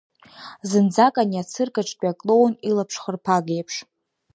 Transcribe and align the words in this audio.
Зынӡак 0.69 1.15
ани 1.21 1.37
ацирк 1.41 1.75
аҿтәи 1.81 2.07
аклоун 2.11 2.53
илаԥшхырԥагеиԥш! 2.69 3.75